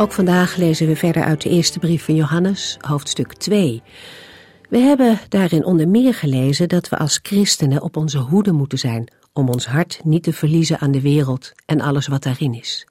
[0.00, 3.82] Ook vandaag lezen we verder uit de eerste brief van Johannes, hoofdstuk 2.
[4.68, 9.12] We hebben daarin onder meer gelezen dat we als christenen op onze hoede moeten zijn
[9.32, 12.86] om ons hart niet te verliezen aan de wereld en alles wat daarin is.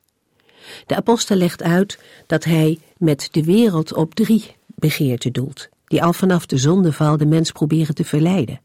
[0.85, 6.13] De apostel legt uit dat hij met de wereld op drie begeerten doelt, die al
[6.13, 8.61] vanaf de zondeval de mens proberen te verleiden.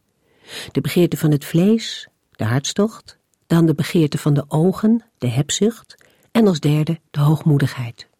[0.72, 5.94] De begeerte van het vlees, de hartstocht, dan de begeerte van de ogen, de hebzucht,
[6.32, 8.10] en als derde de hoogmoedigheid.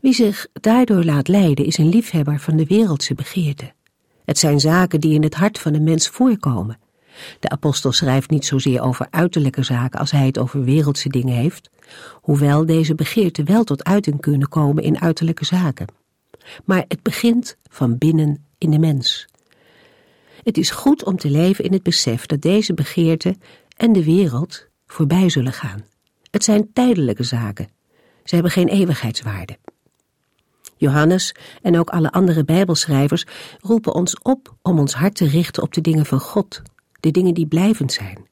[0.00, 3.72] Wie zich daardoor laat leiden is een liefhebber van de wereldse begeerte.
[4.24, 6.78] Het zijn zaken die in het hart van een mens voorkomen.
[7.40, 11.70] De apostel schrijft niet zozeer over uiterlijke zaken als hij het over wereldse dingen heeft,
[12.12, 15.86] hoewel deze begeerten wel tot uiting kunnen komen in uiterlijke zaken.
[16.64, 19.26] Maar het begint van binnen in de mens.
[20.42, 23.40] Het is goed om te leven in het besef dat deze begeerten
[23.76, 25.84] en de wereld voorbij zullen gaan.
[26.30, 27.68] Het zijn tijdelijke zaken.
[28.24, 29.58] Ze hebben geen eeuwigheidswaarde.
[30.76, 33.24] Johannes en ook alle andere Bijbelschrijvers
[33.60, 36.62] roepen ons op om ons hart te richten op de dingen van God,
[37.00, 38.26] de dingen die blijvend zijn.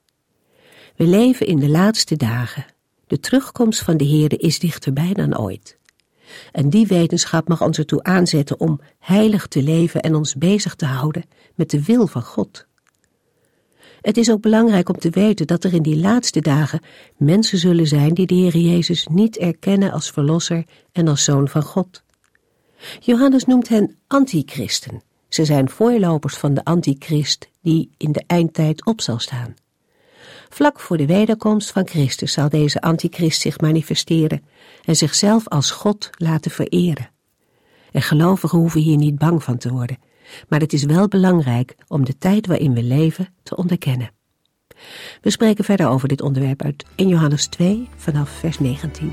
[0.97, 2.67] We leven in de laatste dagen.
[3.07, 5.79] De terugkomst van de Heerde is dichterbij dan ooit.
[6.53, 10.87] En die wetenschap mag ons ertoe aanzetten om heilig te leven en ons bezig te
[10.87, 11.25] houden
[11.55, 12.67] met de wil van God.
[14.01, 16.81] Het is ook belangrijk om te weten dat er in die laatste dagen
[17.17, 21.63] mensen zullen zijn die de Heer Jezus niet erkennen als Verlosser en als Zoon van
[21.63, 22.03] God.
[23.01, 25.03] Johannes noemt hen antichristen.
[25.29, 29.55] Ze zijn voorlopers van de antichrist die in de eindtijd op zal staan.
[30.49, 34.43] Vlak voor de wederkomst van Christus zal deze antichrist zich manifesteren
[34.85, 37.11] en zichzelf als God laten vereren.
[37.93, 39.99] En gelovigen hoeven hier niet bang van te worden,
[40.49, 44.11] maar het is wel belangrijk om de tijd waarin we leven te onderkennen.
[45.21, 49.13] We spreken verder over dit onderwerp uit in Johannes 2 vanaf vers 19.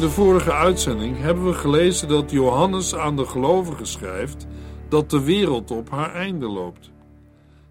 [0.00, 4.46] In de vorige uitzending hebben we gelezen dat Johannes aan de gelovigen schrijft
[4.88, 6.90] dat de wereld op haar einde loopt.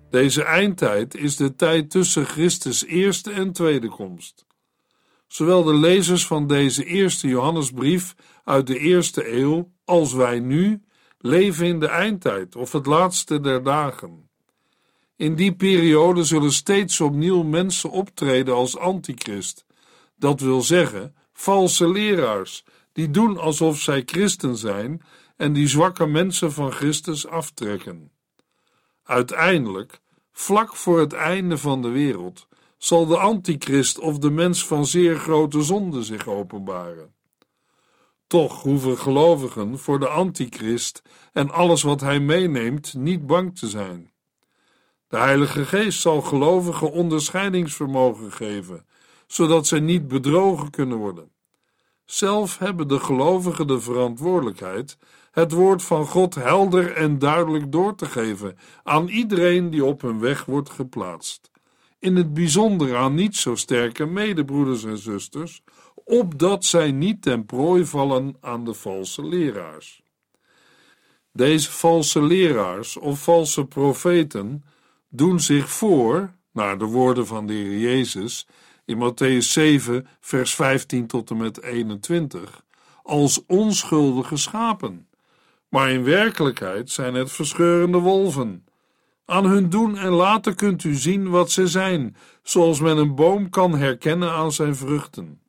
[0.09, 4.45] Deze eindtijd is de tijd tussen Christus' eerste en tweede komst.
[5.27, 10.81] Zowel de lezers van deze eerste Johannesbrief uit de eerste eeuw als wij nu
[11.19, 14.29] leven in de eindtijd of het laatste der dagen.
[15.15, 19.65] In die periode zullen steeds opnieuw mensen optreden als antichrist,
[20.17, 22.63] dat wil zeggen valse leraars,
[22.93, 25.01] die doen alsof zij christen zijn
[25.35, 28.11] en die zwakke mensen van Christus aftrekken.
[29.03, 29.99] Uiteindelijk,
[30.31, 35.15] vlak voor het einde van de wereld, zal de antichrist of de mens van zeer
[35.15, 37.13] grote zonde zich openbaren.
[38.27, 41.01] Toch hoeven gelovigen voor de antichrist
[41.33, 44.11] en alles wat hij meeneemt niet bang te zijn.
[45.07, 48.85] De Heilige Geest zal gelovigen onderscheidingsvermogen geven
[49.31, 51.31] zodat zij niet bedrogen kunnen worden.
[52.05, 54.97] Zelf hebben de gelovigen de verantwoordelijkheid
[55.31, 60.19] het woord van God helder en duidelijk door te geven aan iedereen die op hun
[60.19, 61.51] weg wordt geplaatst.
[61.99, 65.61] In het bijzonder aan niet zo sterke medebroeders en zusters,
[66.03, 70.01] opdat zij niet ten prooi vallen aan de valse leraars.
[71.33, 74.63] Deze valse leraars of valse profeten
[75.09, 78.47] doen zich voor, naar de woorden van de Heer Jezus,
[78.89, 82.63] in Matthäus 7, vers 15 tot en met 21,
[83.03, 85.07] als onschuldige schapen.
[85.67, 88.65] Maar in werkelijkheid zijn het verscheurende wolven.
[89.25, 93.49] Aan hun doen en laten kunt u zien wat ze zijn, zoals men een boom
[93.49, 95.41] kan herkennen aan zijn vruchten.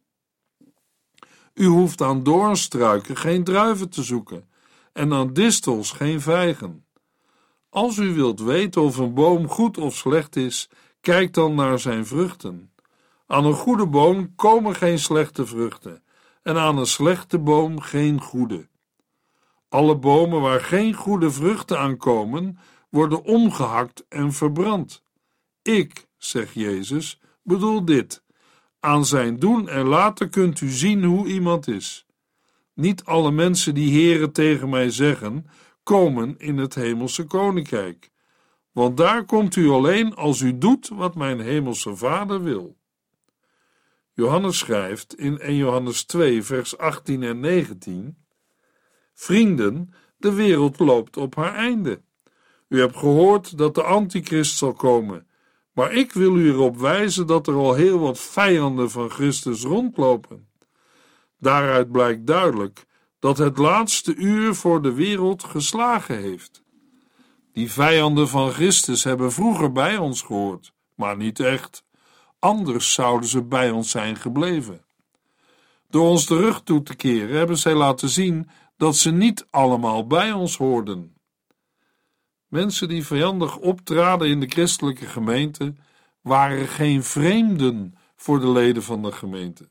[1.54, 4.48] U hoeft aan doornstruiken geen druiven te zoeken
[4.92, 6.84] en aan distels geen vijgen.
[7.70, 10.68] Als u wilt weten of een boom goed of slecht is,
[11.00, 12.69] kijk dan naar zijn vruchten.
[13.30, 16.02] Aan een goede boom komen geen slechte vruchten,
[16.42, 18.68] en aan een slechte boom geen goede.
[19.68, 25.02] Alle bomen waar geen goede vruchten aan komen, worden omgehakt en verbrand.
[25.62, 28.22] Ik, zegt Jezus, bedoel dit.
[28.80, 32.06] Aan zijn doen en laten kunt u zien hoe iemand is.
[32.74, 35.46] Niet alle mensen die heren tegen mij zeggen,
[35.82, 38.10] komen in het hemelse koninkrijk.
[38.72, 42.78] Want daar komt u alleen als u doet wat mijn hemelse Vader wil.
[44.12, 48.16] Johannes schrijft in 1 Johannes 2, vers 18 en 19:
[49.14, 52.02] Vrienden, de wereld loopt op haar einde.
[52.68, 55.26] U hebt gehoord dat de antichrist zal komen,
[55.72, 60.48] maar ik wil u erop wijzen dat er al heel wat vijanden van Christus rondlopen.
[61.38, 62.86] Daaruit blijkt duidelijk
[63.18, 66.62] dat het laatste uur voor de wereld geslagen heeft.
[67.52, 71.84] Die vijanden van Christus hebben vroeger bij ons gehoord, maar niet echt.
[72.40, 74.84] Anders zouden ze bij ons zijn gebleven.
[75.88, 80.06] Door ons de rug toe te keren hebben zij laten zien dat ze niet allemaal
[80.06, 81.14] bij ons hoorden.
[82.48, 85.74] Mensen die vijandig optraden in de christelijke gemeente
[86.20, 89.68] waren geen vreemden voor de leden van de gemeente.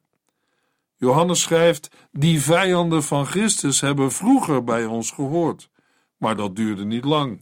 [0.95, 5.69] Johannes schrijft: Die vijanden van Christus hebben vroeger bij ons gehoord,
[6.17, 7.41] maar dat duurde niet lang.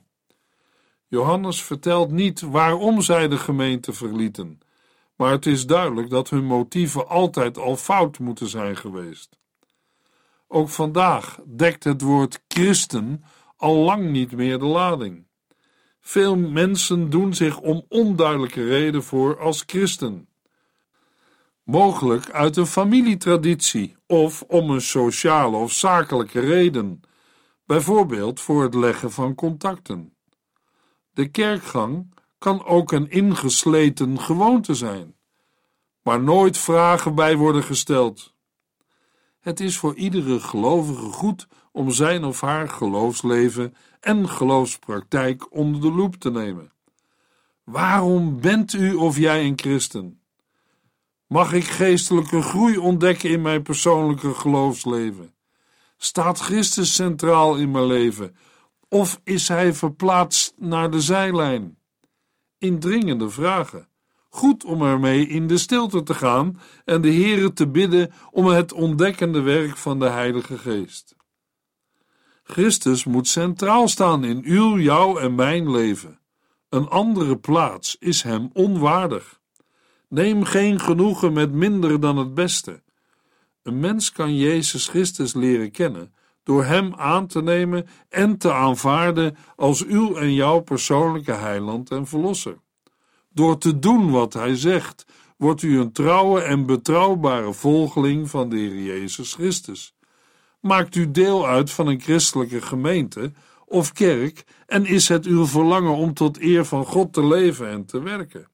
[1.07, 4.59] Johannes vertelt niet waarom zij de gemeente verlieten,
[5.17, 9.39] maar het is duidelijk dat hun motieven altijd al fout moeten zijn geweest.
[10.47, 13.23] Ook vandaag dekt het woord christen
[13.57, 15.25] al lang niet meer de lading.
[15.99, 20.27] Veel mensen doen zich om onduidelijke reden voor als christen.
[21.63, 27.01] Mogelijk uit een familietraditie of om een sociale of zakelijke reden,
[27.65, 30.15] bijvoorbeeld voor het leggen van contacten.
[31.11, 32.13] De kerkgang
[32.47, 35.15] kan ook een ingesleten gewoonte zijn,
[36.01, 38.33] waar nooit vragen bij worden gesteld.
[39.39, 45.91] Het is voor iedere gelovige goed om zijn of haar geloofsleven en geloofspraktijk onder de
[45.91, 46.71] loep te nemen.
[47.63, 50.21] Waarom bent u of jij een christen?
[51.25, 55.33] Mag ik geestelijke groei ontdekken in mijn persoonlijke geloofsleven?
[55.97, 58.35] Staat Christus centraal in mijn leven?
[58.89, 61.77] Of is hij verplaatst naar de zijlijn?
[62.57, 63.87] Indringende vragen.
[64.29, 68.73] Goed om ermee in de stilte te gaan en de Heere te bidden om het
[68.73, 71.15] ontdekkende werk van de Heilige Geest.
[72.43, 76.19] Christus moet centraal staan in uw, jouw en mijn leven.
[76.69, 79.39] Een andere plaats is hem onwaardig.
[80.09, 82.83] Neem geen genoegen met minder dan het beste.
[83.63, 86.13] Een mens kan Jezus Christus leren kennen
[86.47, 92.07] door Hem aan te nemen en te aanvaarden als uw en jouw persoonlijke heiland en
[92.07, 92.57] verlosser.
[93.29, 95.05] Door te doen wat Hij zegt,
[95.37, 99.95] wordt u een trouwe en betrouwbare volgeling van de Heer Jezus Christus.
[100.59, 103.31] Maakt u deel uit van een christelijke gemeente
[103.65, 107.85] of kerk en is het uw verlangen om tot eer van God te leven en
[107.85, 108.49] te werken.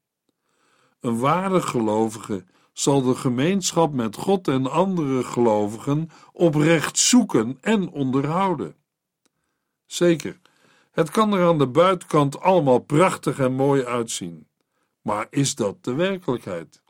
[1.00, 8.76] Een ware gelovige zal de gemeenschap met God en andere gelovigen oprecht zoeken en onderhouden.
[9.86, 10.40] Zeker,
[10.92, 14.48] het kan er aan de buitenkant allemaal prachtig en mooi uitzien.
[15.02, 16.82] Maar is dat de werkelijkheid?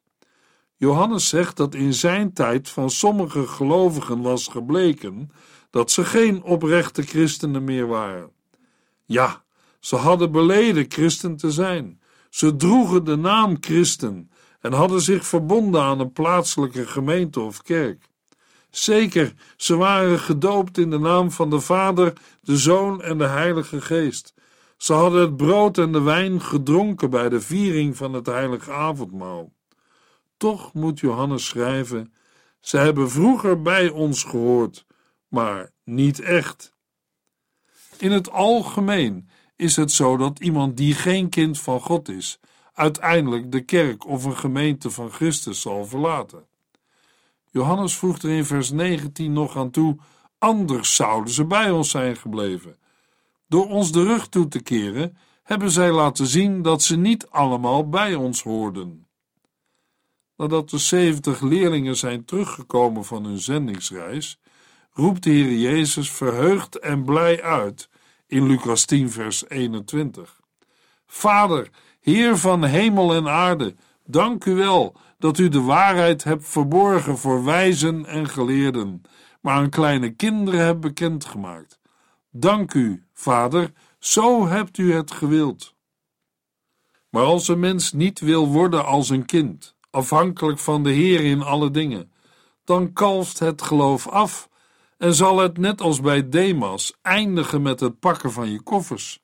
[0.75, 5.31] Johannes zegt dat in zijn tijd van sommige gelovigen was gebleken
[5.69, 8.31] dat ze geen oprechte christenen meer waren.
[9.05, 9.43] Ja,
[9.79, 12.01] ze hadden beleden christen te zijn.
[12.29, 14.31] Ze droegen de naam christen
[14.63, 18.09] en hadden zich verbonden aan een plaatselijke gemeente of kerk.
[18.69, 23.81] Zeker, ze waren gedoopt in de naam van de Vader, de Zoon en de Heilige
[23.81, 24.33] Geest.
[24.77, 29.53] Ze hadden het brood en de wijn gedronken bij de viering van het heilige avondmaal.
[30.37, 32.13] Toch moet Johannes schrijven:
[32.59, 34.85] Ze hebben vroeger bij ons gehoord,
[35.27, 36.73] maar niet echt.
[37.97, 42.39] In het algemeen is het zo dat iemand die geen kind van God is,
[42.73, 46.45] uiteindelijk de kerk of een gemeente van Christus zal verlaten.
[47.51, 49.97] Johannes voegt er in vers 19 nog aan toe:
[50.37, 52.77] anders zouden ze bij ons zijn gebleven.
[53.47, 57.89] Door ons de rug toe te keren, hebben zij laten zien dat ze niet allemaal
[57.89, 59.07] bij ons hoorden.
[60.37, 64.39] Nadat de zeventig leerlingen zijn teruggekomen van hun zendingsreis,
[64.91, 67.89] roept de Heer Jezus verheugd en blij uit
[68.27, 70.41] in Lucas 10, vers 21.
[71.05, 71.69] Vader,
[72.03, 77.43] Heer van hemel en aarde, dank u wel dat u de waarheid hebt verborgen voor
[77.43, 79.01] wijzen en geleerden,
[79.41, 81.79] maar aan kleine kinderen hebt bekendgemaakt.
[82.31, 85.75] Dank u, Vader, Zo hebt u het gewild.
[87.09, 91.41] Maar als een mens niet wil worden als een kind, afhankelijk van de Heer in
[91.41, 92.11] alle dingen,
[92.63, 94.49] dan kalft het geloof af
[94.97, 99.22] en zal het net als bij Demas eindigen met het pakken van je koffers,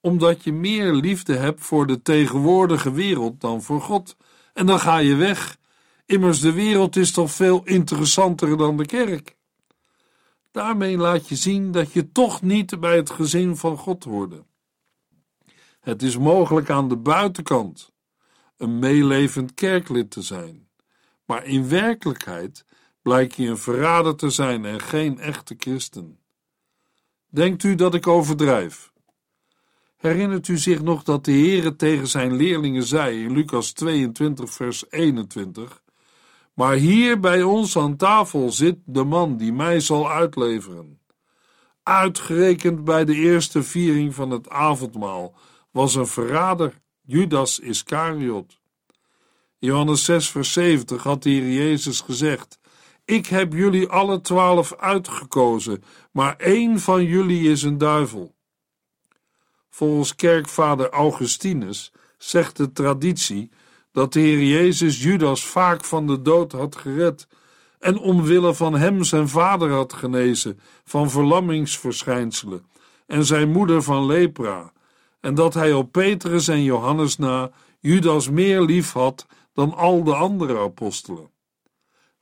[0.00, 4.16] omdat je meer liefde hebt voor de tegenwoordige wereld dan voor God,
[4.52, 5.58] en dan ga je weg.
[6.06, 9.36] Immers, de wereld is toch veel interessanter dan de kerk.
[10.50, 14.44] Daarmee laat je zien dat je toch niet bij het gezin van God hoorde.
[15.80, 17.92] Het is mogelijk aan de buitenkant
[18.56, 20.68] een meelevend kerklid te zijn,
[21.24, 22.64] maar in werkelijkheid
[23.02, 26.18] blijkt je een verrader te zijn en geen echte christen.
[27.28, 28.89] Denkt u dat ik overdrijf?
[30.00, 34.84] Herinnert u zich nog dat de Heere tegen zijn leerlingen zei in Lucas 22, vers
[34.90, 35.82] 21:
[36.54, 41.00] Maar hier bij ons aan tafel zit de man die mij zal uitleveren.
[41.82, 45.34] Uitgerekend bij de eerste viering van het avondmaal
[45.70, 48.60] was een verrader, Judas Iscariot.
[49.58, 52.58] Johannes 6, vers 70 had de Jezus gezegd:
[53.04, 58.38] Ik heb jullie alle twaalf uitgekozen, maar één van jullie is een duivel.
[59.80, 63.50] Volgens kerkvader Augustinus zegt de traditie
[63.92, 67.28] dat de Heer Jezus Judas vaak van de dood had gered
[67.78, 72.66] en omwille van hem zijn vader had genezen van verlammingsverschijnselen
[73.06, 74.72] en zijn moeder van lepra,
[75.20, 80.14] en dat hij op Petrus en Johannes na Judas meer lief had dan al de
[80.14, 81.30] andere apostelen.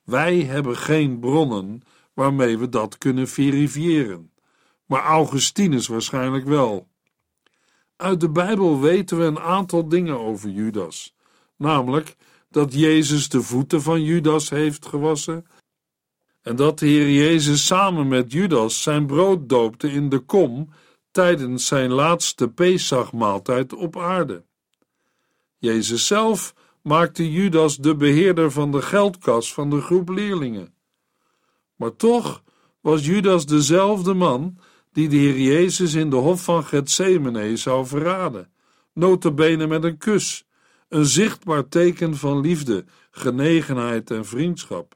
[0.04, 1.82] Wij hebben geen bronnen
[2.14, 4.32] waarmee we dat kunnen verifiëren,
[4.86, 6.88] maar Augustinus waarschijnlijk wel.
[7.98, 11.14] Uit de Bijbel weten we een aantal dingen over Judas,
[11.56, 12.16] namelijk
[12.50, 15.46] dat Jezus de voeten van Judas heeft gewassen
[16.42, 20.68] en dat de Heer Jezus samen met Judas zijn brood doopte in de kom
[21.10, 24.44] tijdens zijn laatste Pesachmaaltijd op aarde.
[25.56, 30.74] Jezus zelf maakte Judas de beheerder van de geldkas van de groep leerlingen.
[31.76, 32.42] Maar toch
[32.80, 34.58] was Judas dezelfde man
[34.98, 38.52] die de Heer Jezus in de hof van Gethsemane zou verraden,
[38.92, 40.44] notabene met een kus,
[40.88, 44.94] een zichtbaar teken van liefde, genegenheid en vriendschap.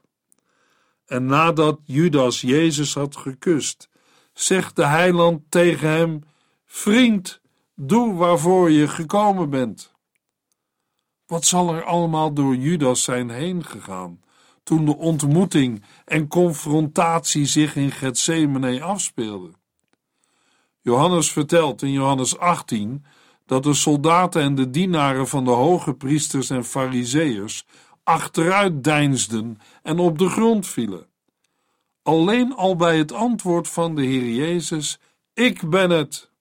[1.05, 3.89] En nadat Judas Jezus had gekust,
[4.33, 6.23] zegt de heiland tegen hem:
[6.65, 7.41] Vriend,
[7.75, 9.91] doe waarvoor je gekomen bent.
[11.25, 14.21] Wat zal er allemaal door Judas zijn heen gegaan
[14.63, 19.61] toen de ontmoeting en confrontatie zich in Gethsemane afspeelden?
[20.83, 23.05] Johannes vertelt in Johannes 18
[23.45, 27.65] dat de soldaten en de dienaren van de hoge priesters en fariseërs
[28.03, 31.07] achteruit deinsden en op de grond vielen.
[32.01, 34.99] Alleen al bij het antwoord van de Heer Jezus:
[35.33, 36.31] Ik ben het.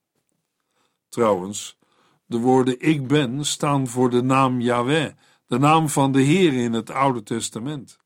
[1.09, 1.79] Trouwens,
[2.27, 5.13] de woorden ik ben staan voor de naam Yahweh,
[5.47, 7.99] de naam van de Heer in het Oude Testament.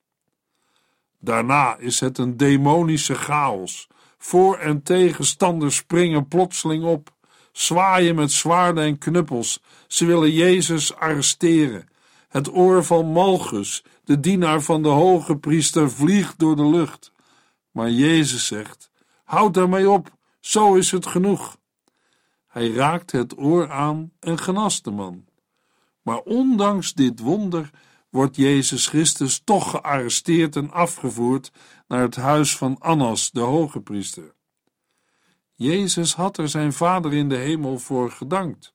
[1.20, 3.88] Daarna is het een demonische chaos.
[4.18, 7.14] Voor- en tegenstanders springen plotseling op,
[7.52, 9.60] zwaaien met zwaarden en knuppels.
[9.86, 11.88] Ze willen Jezus arresteren.
[12.28, 17.12] Het oor van Malchus, de dienaar van de hoge priester, vliegt door de lucht.
[17.70, 18.90] Maar Jezus zegt:
[19.24, 21.56] Houd daarmee op, zo is het genoeg.
[22.46, 25.24] Hij raakt het oor aan en genast de man.
[26.02, 27.70] Maar ondanks dit wonder
[28.10, 31.52] wordt Jezus Christus toch gearresteerd en afgevoerd
[31.88, 34.34] naar het huis van Annas, de hoge priester.
[35.54, 38.74] Jezus had er zijn Vader in de hemel voor gedankt.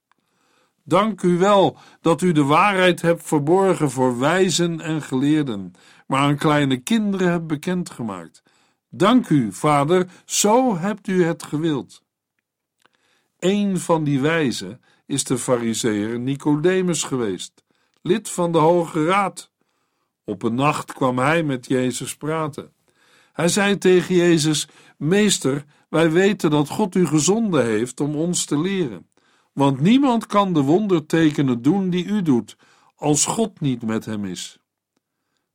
[0.83, 5.73] Dank u wel dat u de waarheid hebt verborgen voor wijzen en geleerden,
[6.07, 8.43] maar aan kleine kinderen hebt bekendgemaakt.
[8.89, 12.03] Dank u, Vader, zo hebt u het gewild.
[13.39, 17.63] Een van die wijzen is de Fariseer Nicodemus geweest,
[18.01, 19.51] lid van de Hoge Raad.
[20.23, 22.73] Op een nacht kwam hij met Jezus praten.
[23.33, 28.59] Hij zei tegen Jezus: Meester, wij weten dat God u gezonden heeft om ons te
[28.59, 29.07] leren.
[29.53, 32.57] Want niemand kan de wondertekenen doen die u doet,
[32.95, 34.59] als God niet met hem is.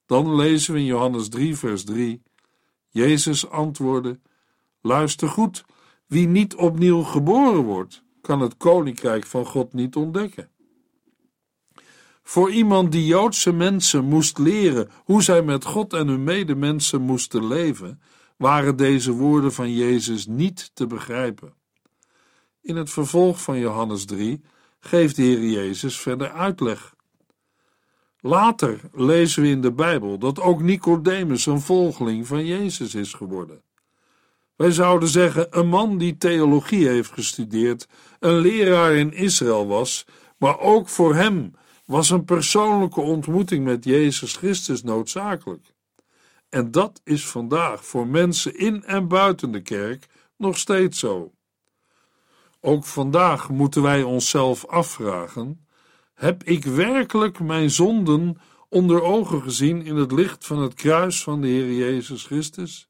[0.06, 2.22] Dan lezen we in Johannes 3, vers 3.
[2.88, 4.20] Jezus antwoordde:
[4.80, 5.64] Luister goed,
[6.06, 10.50] wie niet opnieuw geboren wordt, kan het koninkrijk van God niet ontdekken.
[12.28, 17.46] Voor iemand die Joodse mensen moest leren hoe zij met God en hun medemensen moesten
[17.46, 18.00] leven,
[18.36, 21.54] waren deze woorden van Jezus niet te begrijpen.
[22.60, 24.40] In het vervolg van Johannes 3
[24.80, 26.94] geeft de Heer Jezus verder uitleg.
[28.20, 33.62] Later lezen we in de Bijbel dat ook Nicodemus een volgeling van Jezus is geworden.
[34.56, 40.06] Wij zouden zeggen een man die theologie heeft gestudeerd, een leraar in Israël was,
[40.36, 41.52] maar ook voor hem
[41.86, 45.74] was een persoonlijke ontmoeting met Jezus Christus noodzakelijk.
[46.48, 51.32] En dat is vandaag voor mensen in en buiten de kerk nog steeds zo.
[52.60, 55.66] Ook vandaag moeten wij onszelf afvragen:
[56.14, 61.40] heb ik werkelijk mijn zonden onder ogen gezien in het licht van het kruis van
[61.40, 62.88] de Heer Jezus Christus?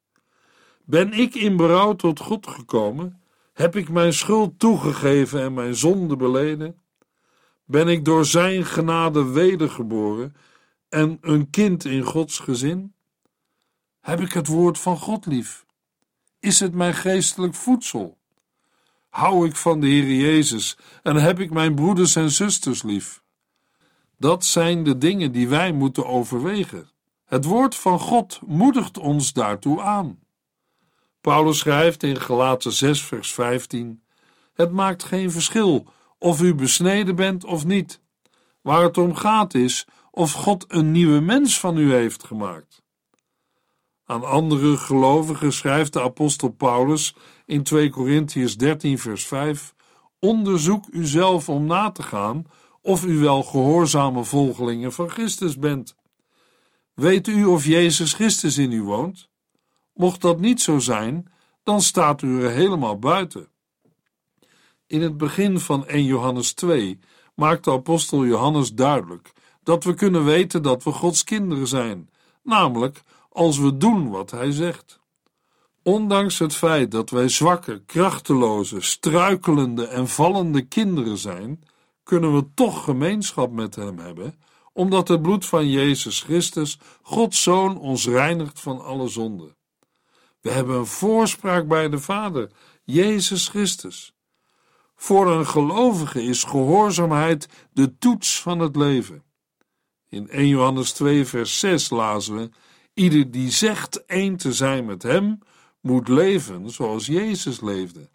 [0.84, 3.20] Ben ik in berouw tot God gekomen?
[3.52, 6.80] Heb ik mijn schuld toegegeven en mijn zonde beleden?
[7.68, 10.36] Ben ik door Zijn genade wedergeboren
[10.88, 12.94] en een kind in Gods gezin?
[14.00, 15.66] Heb ik het woord van God lief?
[16.40, 18.18] Is het mijn geestelijk voedsel?
[19.08, 23.22] Hou ik van de Heer Jezus en heb ik mijn broeders en zusters lief?
[24.18, 26.90] Dat zijn de dingen die wij moeten overwegen.
[27.24, 30.18] Het woord van God moedigt ons daartoe aan.
[31.20, 34.02] Paulus schrijft in Galaten 6, vers 15:
[34.54, 38.00] Het maakt geen verschil of u besneden bent of niet.
[38.62, 42.84] Waar het om gaat is of God een nieuwe mens van u heeft gemaakt.
[44.04, 49.74] Aan andere gelovigen schrijft de apostel Paulus in 2 Korintiërs 13, vers 5:
[50.18, 52.46] Onderzoek uzelf om na te gaan
[52.80, 55.96] of u wel gehoorzame volgelingen van Christus bent.
[56.94, 59.28] Weet u of Jezus Christus in u woont?
[59.94, 61.32] Mocht dat niet zo zijn,
[61.62, 63.48] dan staat u er helemaal buiten.
[64.86, 66.98] In het begin van 1 Johannes 2
[67.34, 72.10] maakt de apostel Johannes duidelijk dat we kunnen weten dat we Gods kinderen zijn,
[72.42, 75.00] namelijk als we doen wat Hij zegt.
[75.82, 81.62] Ondanks het feit dat wij zwakke, krachteloze, struikelende en vallende kinderen zijn,
[82.02, 84.34] kunnen we toch gemeenschap met Hem hebben,
[84.72, 89.54] omdat het bloed van Jezus Christus, Gods Zoon, ons reinigt van alle zonde.
[90.40, 92.50] We hebben een voorspraak bij de Vader,
[92.84, 94.15] Jezus Christus.
[94.96, 99.24] Voor een gelovige is gehoorzaamheid de toets van het leven.
[100.08, 102.50] In 1 Johannes 2, vers 6 lazen we:
[102.94, 105.38] Ieder die zegt één te zijn met Hem,
[105.80, 108.10] moet leven zoals Jezus leefde.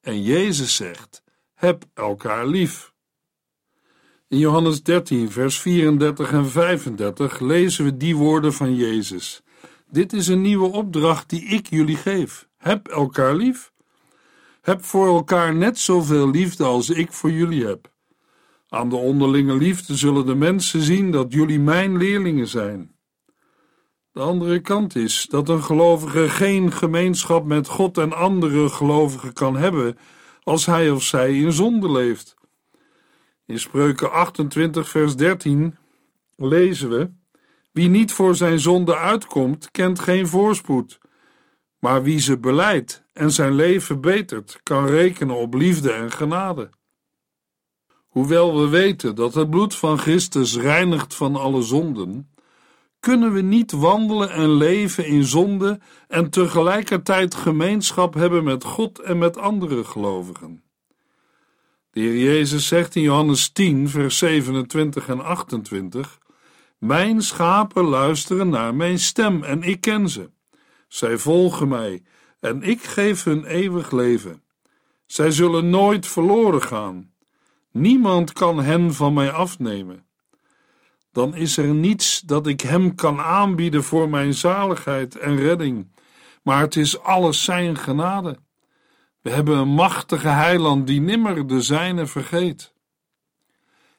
[0.00, 1.22] En Jezus zegt:
[1.54, 2.92] Heb elkaar lief.
[4.28, 9.42] In Johannes 13, vers 34 en 35 lezen we die woorden van Jezus.
[9.90, 12.48] Dit is een nieuwe opdracht die ik jullie geef.
[12.56, 13.71] Heb elkaar lief.
[14.62, 17.90] Heb voor elkaar net zoveel liefde als ik voor jullie heb.
[18.68, 22.94] Aan de onderlinge liefde zullen de mensen zien dat jullie mijn leerlingen zijn.
[24.12, 29.56] De andere kant is dat een gelovige geen gemeenschap met God en andere gelovigen kan
[29.56, 29.98] hebben
[30.42, 32.34] als hij of zij in zonde leeft.
[33.46, 35.76] In Spreuken 28, vers 13
[36.36, 37.10] lezen we:
[37.72, 41.00] Wie niet voor zijn zonde uitkomt, kent geen voorspoed.
[41.82, 46.70] Maar wie ze beleidt en zijn leven betert, kan rekenen op liefde en genade.
[48.08, 52.30] Hoewel we weten dat het bloed van Christus reinigt van alle zonden,
[53.00, 59.18] kunnen we niet wandelen en leven in zonde en tegelijkertijd gemeenschap hebben met God en
[59.18, 60.62] met andere gelovigen.
[61.90, 66.18] De Heer Jezus zegt in Johannes 10, vers 27 en 28:
[66.78, 70.30] Mijn schapen luisteren naar mijn stem en ik ken ze.
[70.92, 72.02] Zij volgen mij
[72.40, 74.42] en ik geef hun eeuwig leven.
[75.06, 77.12] Zij zullen nooit verloren gaan.
[77.70, 80.06] Niemand kan hen van mij afnemen.
[81.12, 85.92] Dan is er niets dat ik hem kan aanbieden voor mijn zaligheid en redding,
[86.42, 88.38] maar het is alles zijn genade.
[89.20, 92.74] We hebben een machtige heiland die nimmer de zijne vergeet.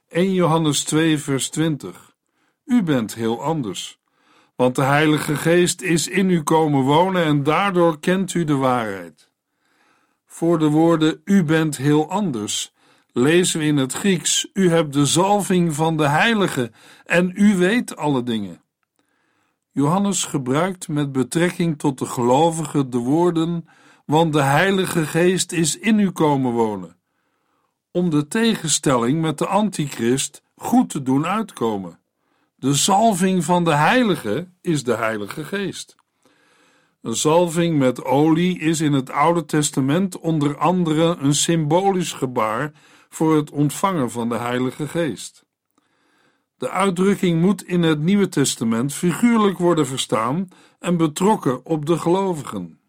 [0.07, 2.15] 1 Johannes 2, vers 20.
[2.65, 3.99] U bent heel anders,
[4.55, 9.31] want de Heilige Geest is in u komen wonen en daardoor kent u de waarheid.
[10.25, 12.73] Voor de woorden u bent heel anders
[13.13, 16.71] lezen we in het Grieks: U hebt de zalving van de Heilige
[17.05, 18.61] en u weet alle dingen.
[19.71, 23.67] Johannes gebruikt met betrekking tot de gelovigen de woorden:
[24.05, 26.95] Want de Heilige Geest is in u komen wonen,
[27.91, 31.99] om de tegenstelling met de Antichrist goed te doen uitkomen.
[32.63, 35.95] De zalving van de Heilige is de Heilige Geest.
[37.01, 42.71] Een zalving met olie is in het Oude Testament onder andere een symbolisch gebaar
[43.09, 45.45] voor het ontvangen van de Heilige Geest.
[46.57, 50.47] De uitdrukking moet in het Nieuwe Testament figuurlijk worden verstaan
[50.79, 52.79] en betrokken op de gelovigen.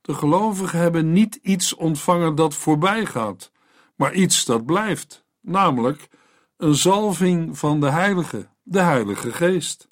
[0.00, 3.52] De gelovigen hebben niet iets ontvangen dat voorbij gaat,
[3.96, 6.08] maar iets dat blijft, namelijk
[6.56, 9.88] een zalving van de Heilige, de Heilige Geest.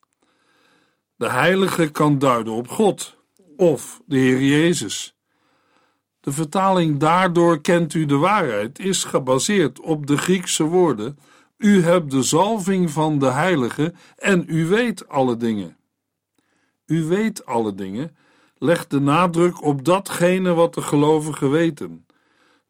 [1.16, 3.16] De Heilige kan duiden op God,
[3.56, 5.16] of de Heer Jezus.
[6.20, 11.18] De vertaling daardoor kent u de waarheid is gebaseerd op de Griekse woorden
[11.62, 15.76] u hebt de zalving van de Heilige en u weet alle dingen.
[16.86, 18.16] U weet alle dingen
[18.58, 22.06] legt de nadruk op datgene wat de gelovigen weten.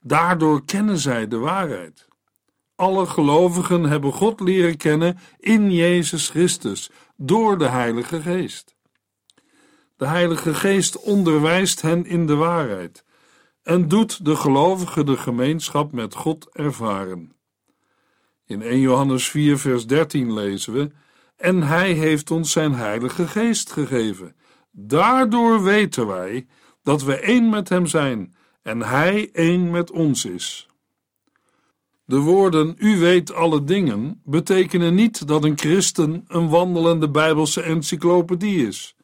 [0.00, 2.08] Daardoor kennen zij de waarheid.
[2.82, 8.76] Alle gelovigen hebben God leren kennen in Jezus Christus door de Heilige Geest.
[9.96, 13.04] De Heilige Geest onderwijst hen in de waarheid
[13.62, 17.32] en doet de gelovigen de gemeenschap met God ervaren.
[18.46, 20.90] In 1 Johannes 4, vers 13 lezen we:
[21.36, 24.36] En Hij heeft ons zijn Heilige Geest gegeven.
[24.70, 26.46] Daardoor weten wij
[26.82, 30.70] dat we één met Hem zijn en Hij één met ons is.
[32.04, 38.66] De woorden U weet alle dingen betekenen niet dat een christen een wandelende Bijbelse encyclopedie
[38.66, 38.96] is.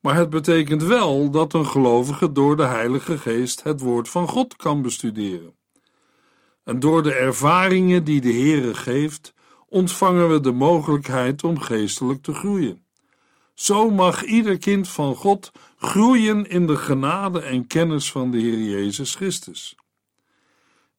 [0.00, 4.56] Maar het betekent wel dat een gelovige door de Heilige Geest het woord van God
[4.56, 5.54] kan bestuderen.
[6.64, 9.34] En door de ervaringen die de Heere geeft,
[9.68, 12.84] ontvangen we de mogelijkheid om geestelijk te groeien.
[13.54, 18.58] Zo mag ieder kind van God groeien in de genade en kennis van de Heer
[18.58, 19.76] Jezus Christus.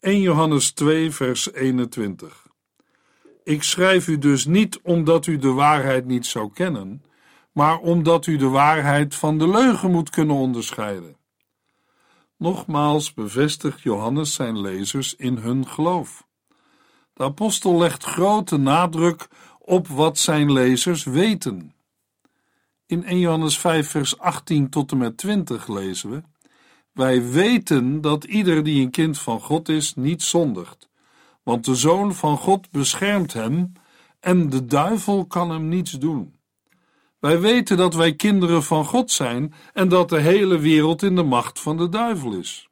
[0.08, 2.48] 1 Johannes 2, vers 21.
[3.44, 7.04] Ik schrijf u dus niet omdat u de waarheid niet zou kennen,
[7.52, 11.18] maar omdat u de waarheid van de leugen moet kunnen onderscheiden.
[12.38, 16.28] Nogmaals bevestigt Johannes zijn lezers in hun geloof.
[17.14, 19.28] De apostel legt grote nadruk
[19.60, 21.74] op wat zijn lezers weten.
[22.86, 26.24] In 1 Johannes 5, vers 18 tot en met 20 lezen we:
[26.98, 30.90] Wij weten dat ieder die een kind van God is, niet zondigt,
[31.44, 33.72] want de Zoon van God beschermt hem
[34.20, 36.36] en de duivel kan hem niets doen.
[37.20, 41.24] Wij weten dat wij kinderen van God zijn en dat de hele wereld in de
[41.24, 42.70] macht van de duivel is.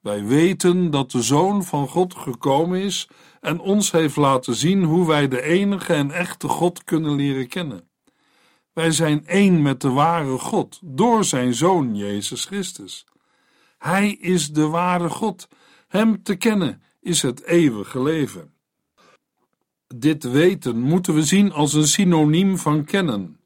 [0.00, 3.08] Wij weten dat de Zoon van God gekomen is
[3.40, 7.88] en ons heeft laten zien hoe wij de enige en echte God kunnen leren kennen.
[8.72, 13.06] Wij zijn één met de ware God door zijn Zoon Jezus Christus.
[13.82, 15.48] Hij is de ware God.
[15.88, 18.52] Hem te kennen is het eeuwige leven.
[19.94, 23.40] Dit weten moeten we zien als een synoniem van kennen.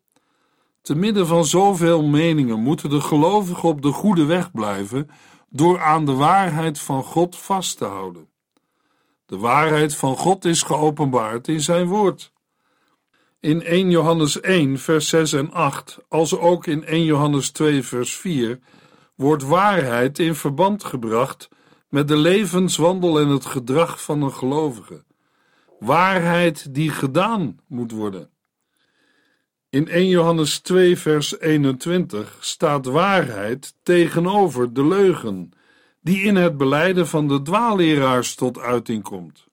[0.83, 5.11] Te midden van zoveel meningen moeten de gelovigen op de goede weg blijven
[5.49, 8.29] door aan de waarheid van God vast te houden.
[9.27, 12.33] De waarheid van God is geopenbaard in zijn woord.
[13.41, 18.15] In 1 Johannes 1, vers 6 en 8, als ook in 1 Johannes 2, vers
[18.15, 18.59] 4,
[19.17, 21.49] wordt waarheid in verband gebracht
[21.89, 25.05] met de levenswandel en het gedrag van een gelovige.
[25.79, 28.31] Waarheid die gedaan moet worden.
[29.69, 35.51] In 1 Johannes 2, vers 21 staat waarheid tegenover de leugen,
[36.01, 39.47] die in het beleiden van de dwaalleraars tot uiting komt.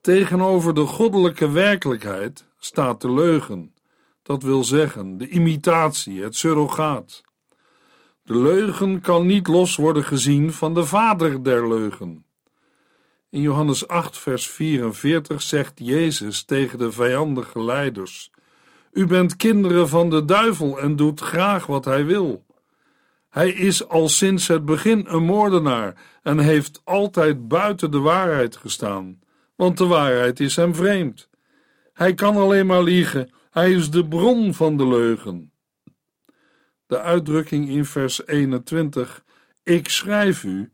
[0.00, 3.74] Tegenover de goddelijke werkelijkheid staat de leugen,
[4.22, 7.22] dat wil zeggen de imitatie, het surrogaat.
[8.22, 12.24] De leugen kan niet los worden gezien van de vader der leugen.
[13.30, 18.32] In Johannes 8, vers 44 zegt Jezus tegen de vijandige leiders
[18.92, 22.44] u bent kinderen van de duivel en doet graag wat hij wil.
[23.28, 29.20] Hij is al sinds het begin een moordenaar en heeft altijd buiten de waarheid gestaan,
[29.56, 31.28] want de waarheid is hem vreemd.
[31.92, 35.51] Hij kan alleen maar liegen, hij is de bron van de leugen.
[36.92, 39.24] De uitdrukking in vers 21,
[39.62, 40.72] ik schrijf u,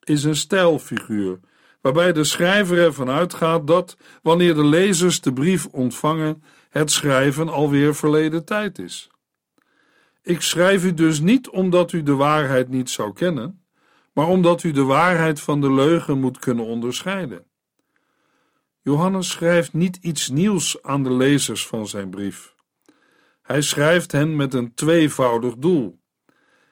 [0.00, 1.40] is een stijlfiguur,
[1.80, 7.94] waarbij de schrijver ervan uitgaat dat, wanneer de lezers de brief ontvangen, het schrijven alweer
[7.94, 9.10] verleden tijd is.
[10.22, 13.64] Ik schrijf u dus niet omdat u de waarheid niet zou kennen,
[14.12, 17.44] maar omdat u de waarheid van de leugen moet kunnen onderscheiden.
[18.82, 22.58] Johannes schrijft niet iets nieuws aan de lezers van zijn brief.
[23.50, 26.00] Hij schrijft hen met een tweevoudig doel.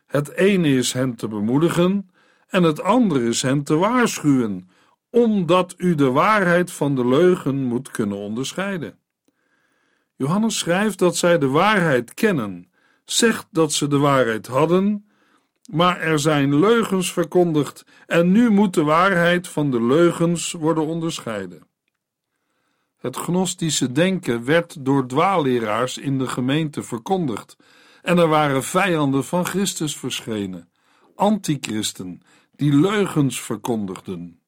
[0.07, 2.11] Het ene is hen te bemoedigen
[2.49, 4.71] en het andere is hen te waarschuwen,
[5.11, 8.99] omdat u de waarheid van de leugen moet kunnen onderscheiden.
[10.17, 12.71] Johannes schrijft dat zij de waarheid kennen,
[13.05, 15.09] zegt dat ze de waarheid hadden,
[15.71, 21.68] maar er zijn leugens verkondigd en nu moet de waarheid van de leugens worden onderscheiden.
[22.99, 27.57] Het gnostische denken werd door dwaalleraars in de gemeente verkondigd
[28.03, 30.69] en er waren vijanden van Christus verschenen,
[31.15, 32.23] antichristen,
[32.57, 34.41] die leugens verkondigden.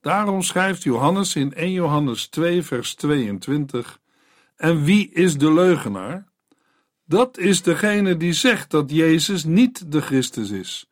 [0.00, 4.00] Daarom schrijft Johannes in 1 Johannes 2 vers 22
[4.56, 6.28] en wie is de leugenaar?
[7.04, 10.88] Dat is degene die zegt dat Jezus niet de Christus is.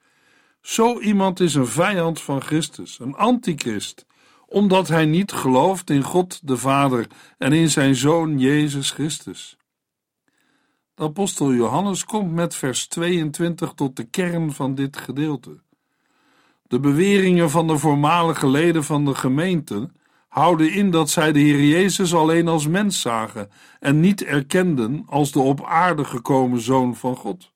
[0.61, 4.07] Zo iemand is een vijand van Christus, een antichrist,
[4.55, 7.07] omdat hij niet gelooft in God de Vader
[7.38, 9.57] en in zijn Zoon Jezus Christus.
[10.95, 15.61] De apostel Johannes komt met vers 22 tot de kern van dit gedeelte.
[16.62, 19.90] De beweringen van de voormalige leden van de gemeente
[20.29, 25.33] houden in dat zij de Heer Jezus alleen als mens zagen en niet erkenden als
[25.33, 27.53] de op aarde gekomen Zoon van God.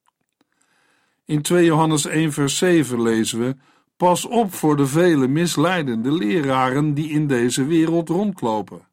[1.24, 3.56] In 2 Johannes 1 vers 7 lezen we
[3.98, 8.88] Pas op voor de vele misleidende leraren die in deze wereld rondlopen.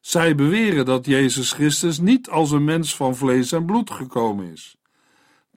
[0.00, 4.76] Zij beweren dat Jezus Christus niet als een mens van vlees en bloed gekomen is.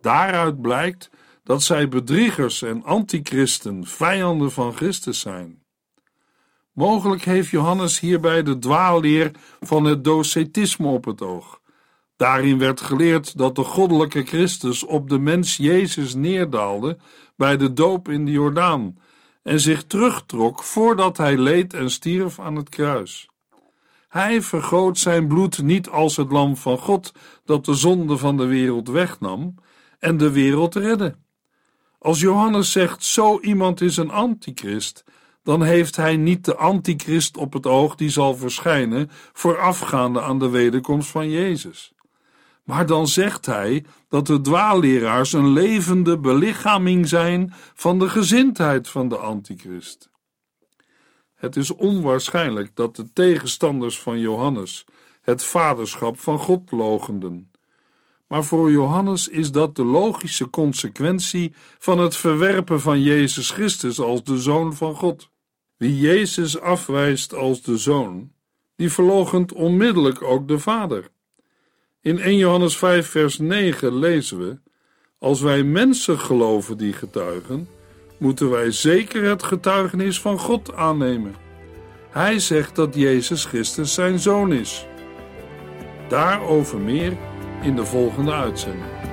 [0.01, 1.09] Daaruit blijkt
[1.43, 5.63] dat zij bedriegers en antichristen, vijanden van Christus zijn.
[6.71, 11.61] Mogelijk heeft Johannes hierbij de dwaalleer van het docetisme op het oog.
[12.15, 16.97] Daarin werd geleerd dat de goddelijke Christus op de mens Jezus neerdaalde
[17.35, 18.97] bij de doop in de Jordaan
[19.43, 23.29] en zich terugtrok voordat hij leed en stierf aan het kruis.
[24.07, 27.11] Hij vergoot zijn bloed niet als het lam van God
[27.45, 29.55] dat de zonde van de wereld wegnam
[29.99, 31.15] en de wereld redde.
[31.99, 35.03] Als Johannes zegt: zo iemand is een antichrist,
[35.43, 40.49] dan heeft hij niet de antichrist op het oog die zal verschijnen voorafgaande aan de
[40.49, 41.92] wederkomst van Jezus.
[42.63, 49.09] Maar dan zegt hij dat de dwaalleraars een levende belichaming zijn van de gezindheid van
[49.09, 50.09] de antichrist.
[51.33, 54.85] Het is onwaarschijnlijk dat de tegenstanders van Johannes
[55.21, 57.51] het vaderschap van God logenden.
[58.27, 64.23] Maar voor Johannes is dat de logische consequentie van het verwerpen van Jezus Christus als
[64.23, 65.29] de Zoon van God.
[65.77, 68.31] Wie Jezus afwijst als de Zoon,
[68.75, 71.11] die verloochent onmiddellijk ook de Vader.
[72.03, 74.57] In 1 Johannes 5, vers 9 lezen we:
[75.19, 77.67] Als wij mensen geloven die getuigen,
[78.17, 81.35] moeten wij zeker het getuigenis van God aannemen.
[82.09, 84.85] Hij zegt dat Jezus Christus zijn zoon is.
[86.09, 87.17] Daarover meer
[87.61, 89.12] in de volgende uitzending.